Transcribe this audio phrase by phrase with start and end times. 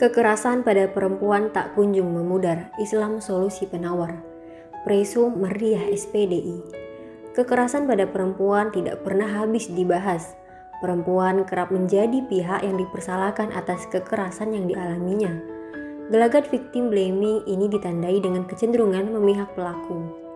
[0.00, 2.72] Kekerasan pada perempuan tak kunjung memudar.
[2.80, 4.16] Islam solusi penawar.
[4.80, 6.56] Preso Meriah SPDI.
[7.36, 10.40] Kekerasan pada perempuan tidak pernah habis dibahas.
[10.80, 15.36] Perempuan kerap menjadi pihak yang dipersalahkan atas kekerasan yang dialaminya.
[16.08, 20.29] Gelagat victim blaming ini ditandai dengan kecenderungan memihak pelaku.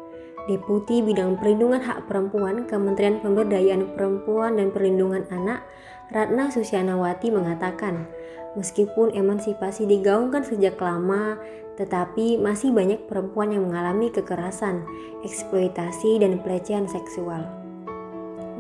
[0.44, 5.64] Deputi Bidang Perlindungan Hak Perempuan Kementerian Pemberdayaan Perempuan dan Perlindungan Anak
[6.12, 8.04] Ratna Susyanawati mengatakan,
[8.52, 11.40] meskipun emansipasi digaungkan sejak lama,
[11.80, 14.84] tetapi masih banyak perempuan yang mengalami kekerasan,
[15.24, 17.48] eksploitasi, dan pelecehan seksual.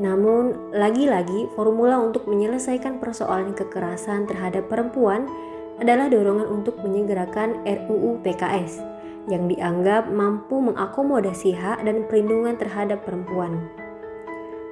[0.00, 5.28] Namun, lagi-lagi formula untuk menyelesaikan persoalan kekerasan terhadap perempuan
[5.76, 8.93] adalah dorongan untuk menyegerakan RUU PKS
[9.28, 13.64] yang dianggap mampu mengakomodasi hak dan perlindungan terhadap perempuan.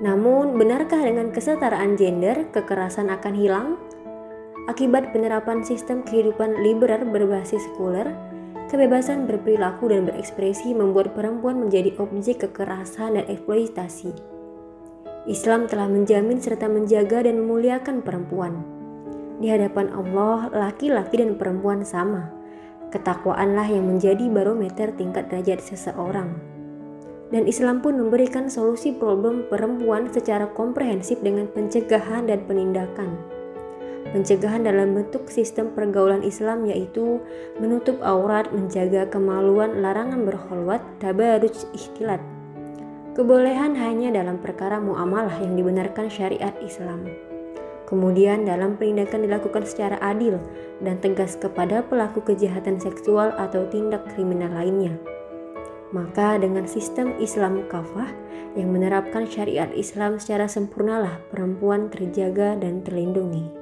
[0.03, 3.69] Namun, benarkah dengan kesetaraan gender kekerasan akan hilang?
[4.67, 8.11] Akibat penerapan sistem kehidupan liberal berbasis sekuler,
[8.67, 14.13] kebebasan berperilaku dan berekspresi membuat perempuan menjadi objek kekerasan dan eksploitasi.
[15.31, 18.59] Islam telah menjamin serta menjaga dan memuliakan perempuan.
[19.39, 22.42] Di hadapan Allah, laki-laki dan perempuan sama
[22.93, 26.37] Ketakwaanlah yang menjadi barometer tingkat derajat seseorang.
[27.33, 33.17] Dan Islam pun memberikan solusi problem perempuan secara komprehensif dengan pencegahan dan penindakan.
[34.13, 37.25] Pencegahan dalam bentuk sistem pergaulan Islam yaitu
[37.57, 42.21] menutup aurat, menjaga kemaluan, larangan berholwat, tabaruj ikhtilat.
[43.17, 47.32] Kebolehan hanya dalam perkara muamalah yang dibenarkan syariat Islam.
[47.93, 50.41] Kemudian dalam penindakan dilakukan secara adil
[50.81, 54.97] dan tegas kepada pelaku kejahatan seksual atau tindak kriminal lainnya.
[55.93, 58.09] Maka dengan sistem Islam kafah
[58.57, 63.62] yang menerapkan syariat Islam secara sempurnalah perempuan terjaga dan terlindungi.